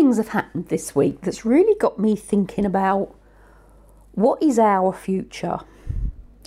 [0.00, 3.14] Things have happened this week that's really got me thinking about
[4.12, 5.58] what is our future?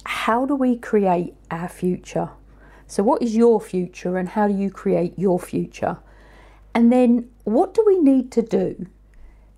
[0.05, 2.31] How do we create our future?
[2.87, 5.99] So, what is your future and how do you create your future?
[6.73, 8.87] And then, what do we need to do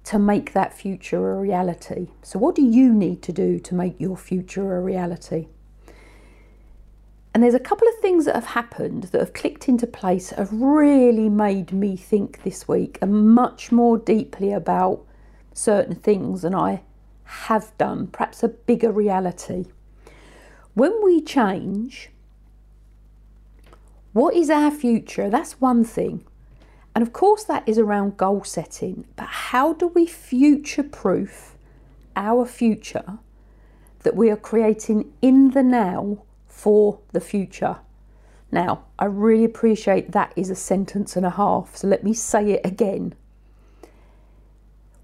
[0.03, 2.09] to make that future a reality?
[2.22, 5.48] So, what do you need to do to make your future a reality?
[7.35, 10.53] And there's a couple of things that have happened that have clicked into place, have
[10.53, 15.03] really made me think this week and much more deeply about
[15.53, 16.83] certain things than I
[17.25, 19.66] have done, perhaps a bigger reality.
[20.75, 22.09] When we change,
[24.14, 25.30] what is our future?
[25.30, 26.23] That's one thing.
[26.95, 29.08] And of course, that is around goal setting.
[29.17, 31.58] But how do we future proof
[32.16, 33.17] our future
[34.03, 36.20] that we are creating in the now
[36.56, 37.78] for the future.
[38.50, 42.52] Now, I really appreciate that is a sentence and a half, so let me say
[42.52, 43.14] it again.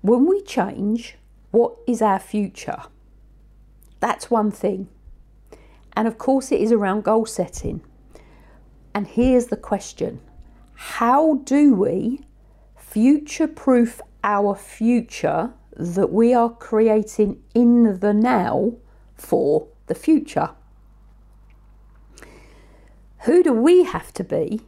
[0.01, 1.17] When we change,
[1.51, 2.83] what is our future?
[3.99, 4.87] That's one thing.
[5.93, 7.81] And of course, it is around goal setting.
[8.95, 10.21] And here's the question
[10.73, 12.21] How do we
[12.77, 18.77] future proof our future that we are creating in the now
[19.15, 20.51] for the future?
[23.25, 24.61] Who do we have to be?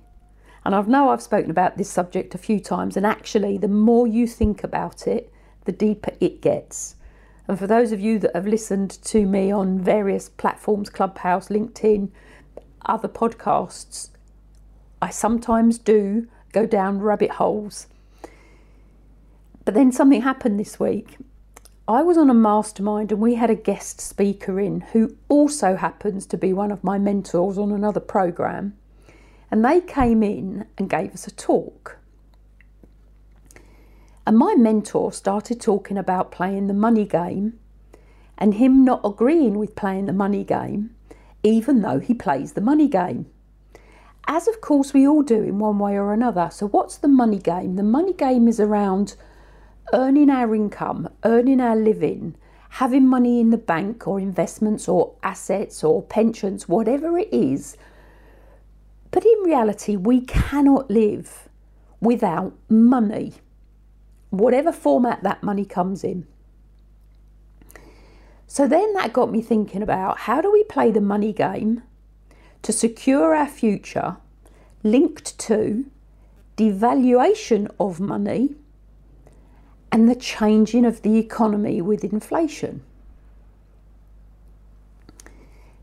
[0.64, 4.08] And I know I've spoken about this subject a few times, and actually, the more
[4.08, 5.32] you think about it,
[5.66, 6.95] the deeper it gets.
[7.48, 12.10] And for those of you that have listened to me on various platforms, Clubhouse, LinkedIn,
[12.86, 14.10] other podcasts,
[15.02, 17.88] I sometimes do go down rabbit holes.
[19.66, 21.17] But then something happened this week,
[21.88, 26.26] I was on a mastermind and we had a guest speaker in who also happens
[26.27, 28.77] to be one of my mentors on another program.
[29.52, 31.98] And they came in and gave us a talk.
[34.26, 37.60] And my mentor started talking about playing the money game
[38.38, 40.95] and him not agreeing with playing the money game,
[41.44, 43.26] even though he plays the money game.
[44.26, 46.50] As of course we all do in one way or another.
[46.50, 47.76] So, what's the money game?
[47.76, 49.15] The money game is around
[49.92, 52.36] earning our income, earning our living,
[52.70, 57.77] having money in the bank or investments or assets or pensions, whatever it is.
[59.11, 61.49] But in reality, we cannot live
[61.99, 63.33] without money,
[64.30, 66.26] whatever format that money comes in.
[68.48, 71.83] So then that got me thinking about how do we play the money game
[72.61, 74.17] to secure our future
[74.83, 75.86] linked to
[76.58, 78.55] devaluation of money
[79.93, 82.81] and the changing of the economy with inflation.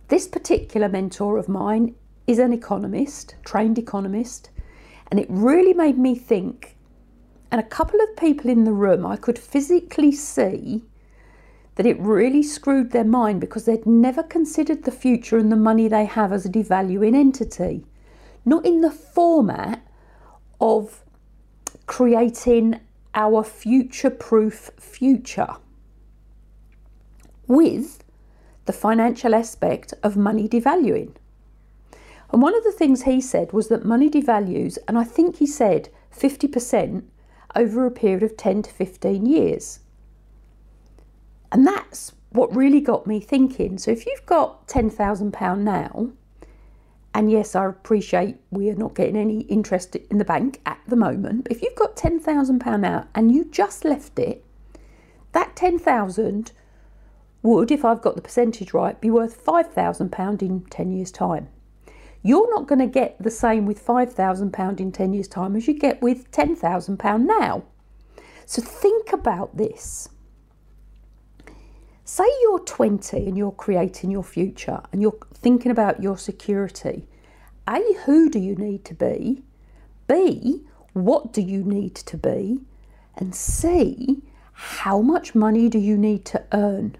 [0.08, 1.94] This particular mentor of mine
[2.26, 4.50] is an economist, trained economist,
[5.12, 6.76] and it really made me think.
[7.52, 10.82] And a couple of people in the room, I could physically see
[11.76, 15.86] that it really screwed their mind because they'd never considered the future and the money
[15.86, 17.86] they have as a devaluing entity.
[18.44, 19.86] Not in the format
[20.60, 21.04] of
[21.86, 22.80] creating
[23.14, 25.56] our future proof future
[27.46, 28.04] with
[28.66, 31.14] the financial aspect of money devaluing.
[32.32, 35.46] And one of the things he said was that money devalues, and I think he
[35.46, 37.02] said 50%
[37.56, 39.80] over a period of 10 to 15 years.
[41.50, 43.78] And that's what really got me thinking.
[43.78, 46.10] So if you've got £10,000 now,
[47.12, 50.96] and yes, I appreciate we are not getting any interest in the bank at the
[50.96, 51.48] moment.
[51.50, 54.44] If you've got £10,000 out and you just left it,
[55.32, 56.52] that 10000
[57.42, 61.48] would, if I've got the percentage right, be worth £5,000 in 10 years' time.
[62.22, 65.74] You're not going to get the same with £5,000 in 10 years' time as you
[65.74, 67.64] get with £10,000 now.
[68.44, 70.08] So think about this.
[72.12, 77.06] Say you're 20 and you're creating your future and you're thinking about your security.
[77.68, 79.44] A, who do you need to be?
[80.08, 82.62] B, what do you need to be?
[83.14, 84.22] And C,
[84.52, 86.96] how much money do you need to earn?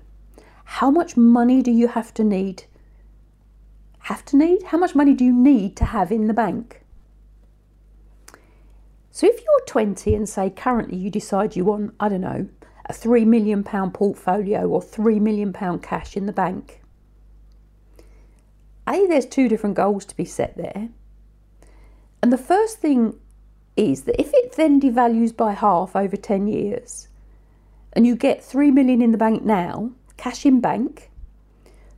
[0.79, 2.63] How much money do you have to need?
[4.03, 4.63] Have to need?
[4.63, 6.83] How much money do you need to have in the bank?
[9.11, 12.49] So if you're 20 and say currently you decide you want, I don't know,
[12.91, 16.83] a £3 million portfolio or £3 million cash in the bank,
[18.89, 20.89] A, there's two different goals to be set there.
[22.21, 23.17] And the first thing
[23.77, 27.07] is that if it then devalues by half over 10 years
[27.93, 31.11] and you get 3 million in the bank now, cash in bank,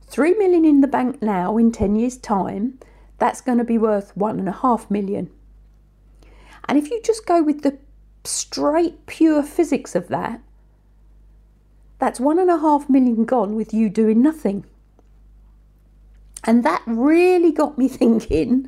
[0.05, 2.77] 3 million in the bank now in 10 years' time,
[3.17, 5.31] that's going to be worth 1.5 million.
[6.69, 7.79] And if you just go with the
[8.23, 10.39] straight, pure physics of that,
[12.03, 14.65] that's 1.5 million gone with you doing nothing.
[16.43, 18.67] And that really got me thinking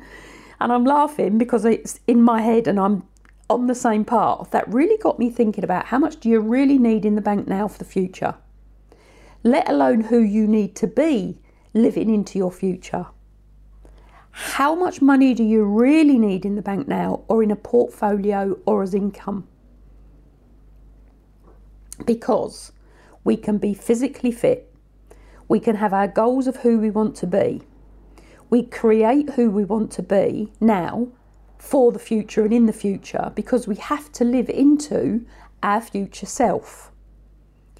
[0.58, 3.04] and I'm laughing because it's in my head and I'm
[3.50, 4.52] on the same path.
[4.52, 7.46] That really got me thinking about how much do you really need in the bank
[7.46, 8.36] now for the future,
[9.42, 11.36] let alone who you need to be
[11.74, 13.04] living into your future.
[14.30, 18.58] How much money do you really need in the bank now, or in a portfolio,
[18.64, 19.46] or as income?
[22.06, 22.72] Because
[23.26, 24.72] we can be physically fit,
[25.48, 27.60] we can have our goals of who we want to be,
[28.48, 31.08] we create who we want to be now
[31.58, 35.26] for the future and in the future because we have to live into
[35.60, 36.92] our future self.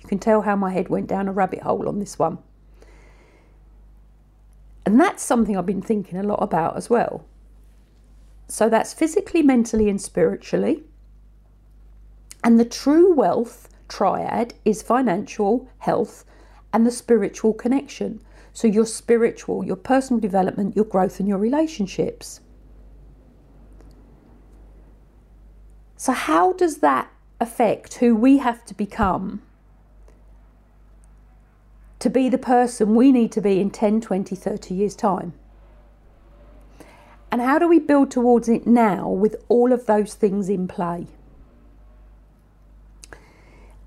[0.03, 2.39] You can tell how my head went down a rabbit hole on this one.
[4.85, 7.25] And that's something I've been thinking a lot about as well.
[8.49, 10.83] So that's physically, mentally, and spiritually.
[12.43, 16.25] And the true wealth triad is financial, health,
[16.73, 18.21] and the spiritual connection.
[18.53, 22.41] So, your spiritual, your personal development, your growth, and your relationships.
[25.97, 27.11] So, how does that
[27.41, 29.43] affect who we have to become
[31.99, 35.33] to be the person we need to be in 10, 20, 30 years' time?
[37.31, 41.09] And how do we build towards it now with all of those things in play?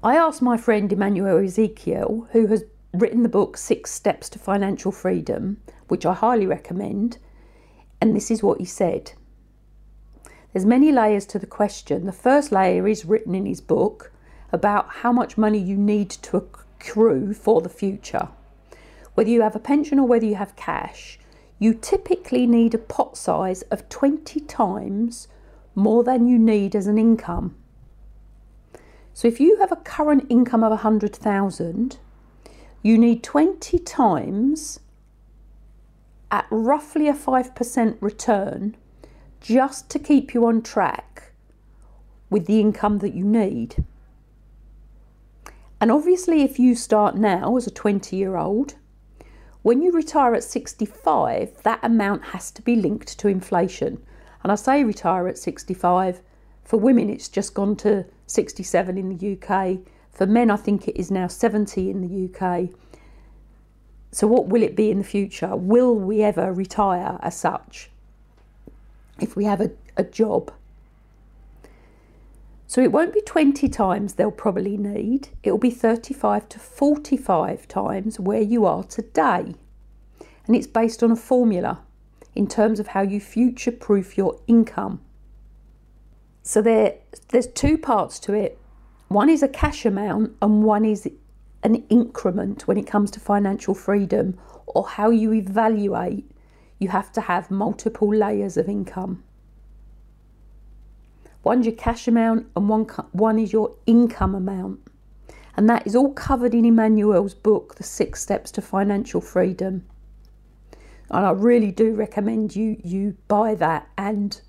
[0.02, 2.64] I asked my friend Emmanuel Ezekiel, who has
[2.94, 5.58] written the book Six Steps to Financial Freedom,
[5.90, 7.18] which I highly recommend.
[8.00, 9.12] And this is what he said.
[10.54, 12.06] There's many layers to the question.
[12.06, 14.14] The first layer is written in his book
[14.54, 18.30] about how much money you need to accrue for the future.
[19.16, 21.20] Whether you have a pension or whether you have cash,
[21.60, 25.28] you typically need a pot size of 20 times
[25.76, 27.58] more than you need as an income.
[29.20, 31.98] So if you have a current income of 100,000,
[32.82, 34.80] you need 20 times
[36.32, 38.78] at roughly a 5% return
[39.42, 41.34] just to keep you on track
[42.30, 43.84] with the income that you need.
[45.82, 48.76] And obviously, if you start now as a 20 year old,
[49.64, 54.02] when you retire at 65, that amount has to be linked to inflation.
[54.44, 56.22] And I say retire at 65,
[56.70, 59.80] for women, it's just gone to 67 in the UK.
[60.12, 62.70] For men, I think it is now 70 in the UK.
[64.12, 65.56] So, what will it be in the future?
[65.56, 67.90] Will we ever retire as such
[69.20, 70.54] if we have a, a job?
[72.68, 77.68] So, it won't be 20 times they'll probably need, it will be 35 to 45
[77.68, 79.56] times where you are today.
[80.46, 81.80] And it's based on a formula
[82.36, 85.02] in terms of how you future proof your income.
[86.44, 86.96] So, there,
[87.30, 88.60] there's two parts to it
[89.10, 91.10] one is a cash amount, and one is
[91.64, 94.38] an increment when it comes to financial freedom
[94.68, 96.30] or how you evaluate.
[96.78, 99.24] You have to have multiple layers of income.
[101.44, 104.80] One's your cash amount, and one, one is your income amount.
[105.58, 109.88] And that is all covered in Emmanuel's book, The Six Steps to Financial Freedom.
[111.10, 114.40] And I really do recommend you you buy that and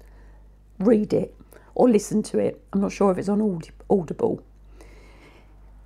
[0.78, 1.34] read it
[1.80, 2.62] or listen to it.
[2.74, 4.42] I'm not sure if it's on Audible.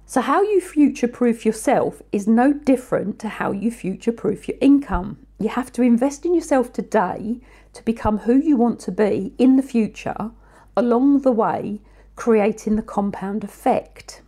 [0.07, 4.59] So, how you future proof yourself is no different to how you future proof your
[4.61, 5.19] income.
[5.39, 7.39] You have to invest in yourself today
[7.75, 10.33] to become who you want to be in the future,
[10.77, 11.81] along the way,
[12.17, 14.21] creating the compound effect.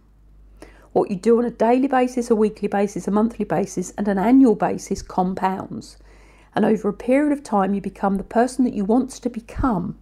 [0.92, 4.18] What you do on a daily basis, a weekly basis, a monthly basis, and an
[4.18, 5.96] annual basis compounds.
[6.54, 9.98] And over a period of time, you become the person that you want to become.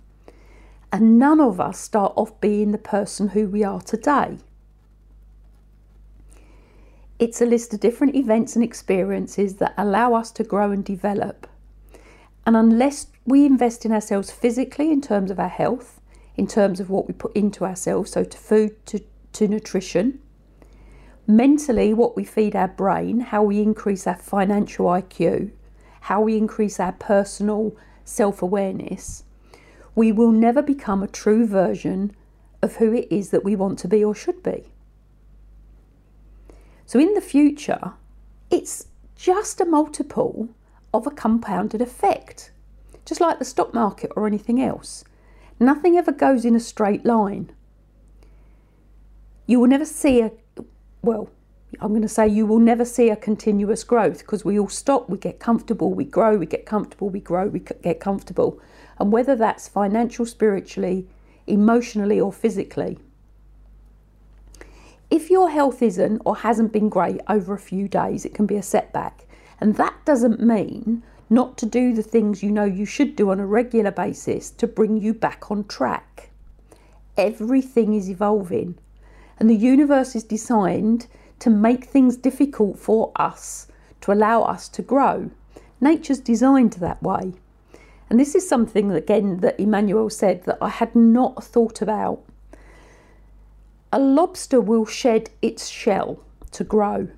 [0.95, 4.39] And none of us start off being the person who we are today.
[7.19, 11.49] It's a list of different events and experiences that allow us to grow and develop.
[12.47, 16.01] And unless we invest in ourselves physically in terms of our health,
[16.37, 19.01] in terms of what we put into ourselves, so to food, to,
[19.33, 20.21] to nutrition,
[21.27, 25.51] mentally, what we feed our brain, how we increase our financial IQ,
[26.03, 29.25] how we increase our personal self awareness,
[29.95, 32.15] we will never become a true version
[32.63, 34.65] of who it is that we want to be or should be.
[36.87, 37.93] So in the future,
[38.51, 38.87] it's
[39.17, 40.49] just a multiple
[40.93, 42.51] of a compounded effect,
[43.05, 45.05] just like the stock market or anything else.
[45.61, 47.51] Nothing ever goes in a straight line.
[49.47, 50.33] You will never see a,
[51.03, 51.29] well,
[51.81, 55.09] I'm going to say you will never see a continuous growth because we all stop,
[55.09, 58.61] we get comfortable, we grow, we get comfortable, we grow, we get comfortable.
[58.99, 61.07] And whether that's financial, spiritually,
[61.47, 62.99] emotionally, or physically.
[65.11, 68.57] If your health isn't or hasn't been great over a few days, it can be
[68.57, 69.27] a setback.
[69.61, 73.41] And that doesn't mean not to do the things you know you should do on
[73.41, 76.31] a regular basis to bring you back on track.
[77.17, 78.77] Everything is evolving,
[79.39, 81.07] and the universe is designed
[81.39, 83.69] to make things difficult for us
[84.01, 85.31] to allow us to grow.
[85.81, 87.35] Nature's designed that way.
[88.11, 92.23] And this is something, again, that Emmanuel said that I had not thought about.
[93.93, 96.21] A lobster will shed its shell
[96.53, 97.09] to grow.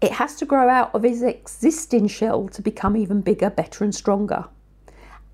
[0.00, 3.94] It has to grow out of its existing shell to become even bigger, better, and
[3.94, 4.46] stronger,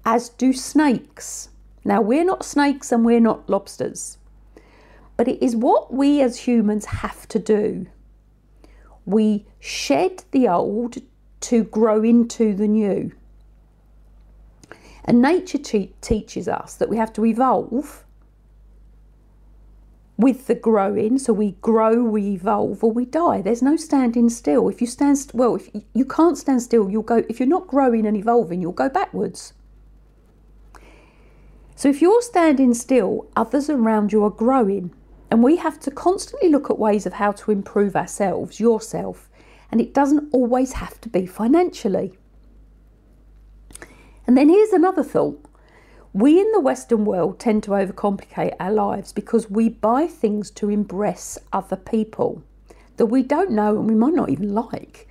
[0.05, 1.49] as do snakes.
[1.85, 4.19] Now, we're not snakes and we're not lobsters,
[5.17, 7.87] but it is what we as humans have to do.
[9.07, 10.99] We shed the old
[11.41, 13.13] to grow into the new.
[15.09, 18.05] And nature te- teaches us that we have to evolve
[20.19, 21.19] with the growing.
[21.19, 23.41] So we grow, we evolve, or we die.
[23.41, 24.69] There's no standing still.
[24.69, 27.25] If you stand, st- well, if you can't stand still, you'll go.
[27.27, 29.55] If you're not growing and evolving, you'll go backwards.
[31.75, 34.93] So if you're standing still, others around you are growing.
[35.31, 39.31] And we have to constantly look at ways of how to improve ourselves, yourself.
[39.73, 42.19] And it doesn't always have to be financially.
[44.29, 45.43] And then here's another thought.
[46.13, 50.69] We in the Western world tend to overcomplicate our lives because we buy things to
[50.69, 52.43] impress other people
[52.99, 55.09] that we don't know and we might not even like.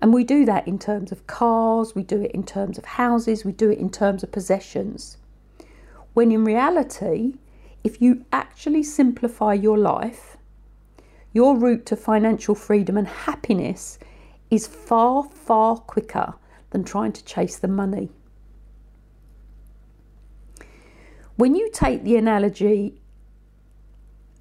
[0.00, 3.44] And we do that in terms of cars, we do it in terms of houses,
[3.44, 5.18] we do it in terms of possessions.
[6.14, 7.34] When in reality,
[7.82, 10.38] if you actually simplify your life,
[11.34, 13.98] your route to financial freedom and happiness
[14.50, 16.32] is far, far quicker
[16.70, 18.08] than trying to chase the money.
[21.36, 23.00] When you take the analogy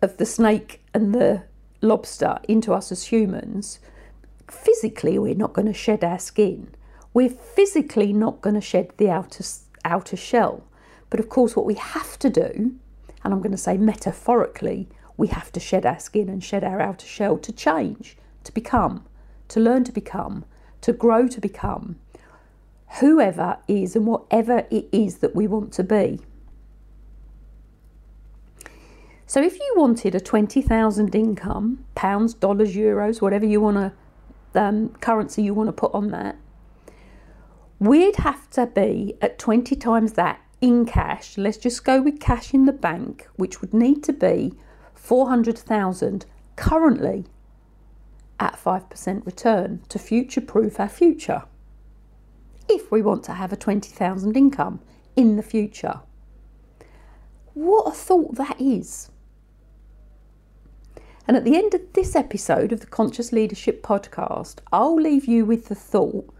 [0.03, 1.43] of the snake and the
[1.81, 3.79] lobster into us as humans,
[4.47, 6.75] physically we're not going to shed our skin.
[7.11, 9.43] We're physically not going to shed the outer
[9.83, 10.65] outer shell.
[11.09, 12.75] But of course what we have to do,
[13.23, 16.79] and I'm going to say metaphorically, we have to shed our skin and shed our
[16.79, 19.03] outer shell to change, to become,
[19.47, 20.45] to learn to become,
[20.81, 21.95] to grow to become
[22.99, 26.19] whoever is and whatever it is that we want to be.
[29.25, 34.89] So if you wanted a 20,000 income, pounds, dollars, euros, whatever you want to, um,
[35.01, 36.37] currency you want to put on that,
[37.79, 41.37] we'd have to be at 20 times that in cash.
[41.37, 44.53] Let's just go with cash in the bank, which would need to be
[44.93, 46.25] 400,000
[46.55, 47.25] currently
[48.39, 51.43] at 5% return to future proof our future.
[52.69, 54.79] If we want to have a 20,000 income
[55.15, 56.01] in the future.
[57.53, 59.09] What a thought that is.
[61.25, 65.45] And at the end of this episode of the Conscious Leadership Podcast, I'll leave you
[65.45, 66.33] with the thought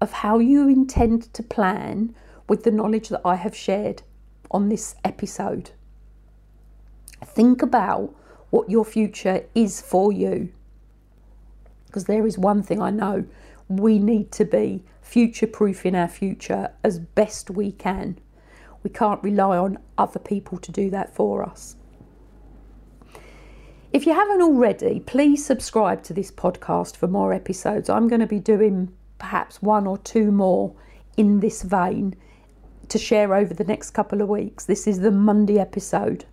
[0.00, 2.14] of how you intend to plan
[2.48, 4.02] with the knowledge that I have shared
[4.50, 5.72] on this episode.
[7.24, 8.14] Think about
[8.50, 10.52] what your future is for you.
[11.86, 13.24] Because there is one thing I know
[13.68, 18.16] we need to be future proof in our future as best we can.
[18.84, 21.76] We can't rely on other people to do that for us.
[23.92, 27.90] If you haven't already, please subscribe to this podcast for more episodes.
[27.90, 30.72] I'm going to be doing perhaps one or two more
[31.16, 32.14] in this vein
[32.86, 34.64] to share over the next couple of weeks.
[34.64, 36.24] This is the Monday episode.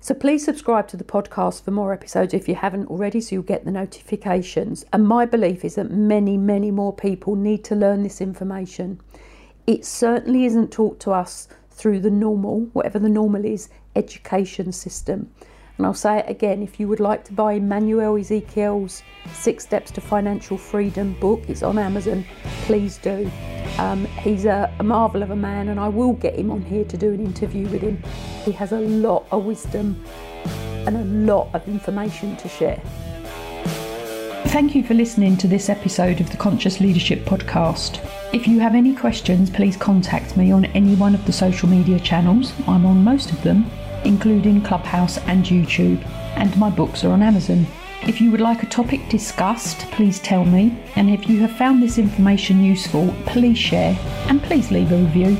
[0.00, 3.42] So please subscribe to the podcast for more episodes if you haven't already so you'll
[3.42, 4.86] get the notifications.
[4.94, 8.98] And my belief is that many, many more people need to learn this information.
[9.66, 15.30] It certainly isn't taught to us through the normal, whatever the normal is, education system.
[15.78, 19.92] And I'll say it again if you would like to buy Emmanuel Ezekiel's Six Steps
[19.92, 22.24] to Financial Freedom book, it's on Amazon,
[22.62, 23.30] please do.
[23.78, 26.84] Um, he's a, a marvel of a man, and I will get him on here
[26.84, 28.02] to do an interview with him.
[28.44, 30.04] He has a lot of wisdom
[30.84, 32.82] and a lot of information to share.
[34.48, 38.04] Thank you for listening to this episode of the Conscious Leadership Podcast.
[38.34, 42.00] If you have any questions, please contact me on any one of the social media
[42.00, 42.52] channels.
[42.66, 43.70] I'm on most of them,
[44.04, 46.04] including Clubhouse and YouTube,
[46.36, 47.66] and my books are on Amazon.
[48.02, 50.78] If you would like a topic discussed, please tell me.
[50.96, 55.36] And if you have found this information useful, please share and please leave a review.